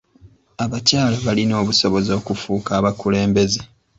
Abakyala 0.63 1.15
balina 1.25 1.53
obusobozi 1.61 2.09
okufuuka 2.19 2.71
abakulembeze. 2.79 3.61